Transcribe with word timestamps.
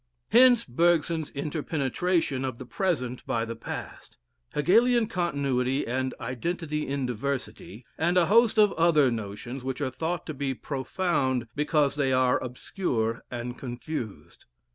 Hence 0.31 0.65
Bergson's 0.65 1.29
interpenetration 1.29 2.43
of 2.43 2.57
the 2.57 2.65
present 2.65 3.23
by 3.27 3.45
the 3.45 3.55
past, 3.55 4.17
Hegelian 4.55 5.05
continuity 5.05 5.85
and 5.85 6.15
identity 6.19 6.87
in 6.87 7.05
diversity, 7.05 7.85
and 7.99 8.17
a 8.17 8.25
host 8.25 8.57
of 8.57 8.73
other 8.73 9.11
notions 9.11 9.63
which 9.63 9.79
are 9.79 9.91
thought 9.91 10.25
to 10.25 10.33
be 10.33 10.55
profound 10.55 11.49
because 11.55 11.93
they 11.93 12.11
are 12.11 12.41
obscure 12.43 13.23
and 13.29 13.59
confused. 13.59 14.45